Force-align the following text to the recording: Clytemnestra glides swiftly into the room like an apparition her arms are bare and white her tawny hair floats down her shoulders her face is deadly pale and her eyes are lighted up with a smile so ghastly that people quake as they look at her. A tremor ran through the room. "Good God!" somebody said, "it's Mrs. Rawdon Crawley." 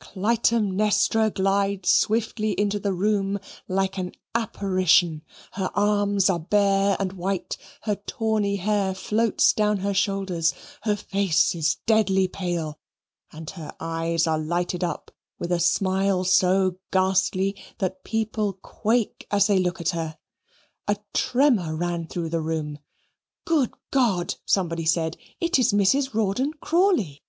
Clytemnestra 0.00 1.30
glides 1.30 1.88
swiftly 1.88 2.50
into 2.58 2.80
the 2.80 2.92
room 2.92 3.38
like 3.68 3.96
an 3.96 4.10
apparition 4.34 5.22
her 5.52 5.70
arms 5.72 6.28
are 6.28 6.40
bare 6.40 6.96
and 6.98 7.12
white 7.12 7.56
her 7.82 7.94
tawny 7.94 8.56
hair 8.56 8.92
floats 8.92 9.52
down 9.52 9.76
her 9.76 9.94
shoulders 9.94 10.52
her 10.82 10.96
face 10.96 11.54
is 11.54 11.76
deadly 11.86 12.26
pale 12.26 12.80
and 13.30 13.50
her 13.50 13.72
eyes 13.78 14.26
are 14.26 14.36
lighted 14.36 14.82
up 14.82 15.12
with 15.38 15.52
a 15.52 15.60
smile 15.60 16.24
so 16.24 16.76
ghastly 16.90 17.54
that 17.78 18.02
people 18.02 18.54
quake 18.54 19.28
as 19.30 19.46
they 19.46 19.60
look 19.60 19.80
at 19.80 19.90
her. 19.90 20.18
A 20.88 20.96
tremor 21.12 21.76
ran 21.76 22.08
through 22.08 22.30
the 22.30 22.40
room. 22.42 22.80
"Good 23.44 23.72
God!" 23.92 24.34
somebody 24.44 24.86
said, 24.86 25.16
"it's 25.40 25.70
Mrs. 25.72 26.14
Rawdon 26.14 26.54
Crawley." 26.54 27.22